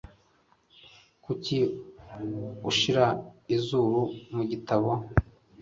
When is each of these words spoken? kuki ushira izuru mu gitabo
kuki 1.23 1.57
ushira 2.69 3.05
izuru 3.55 4.01
mu 4.35 4.43
gitabo 4.51 4.89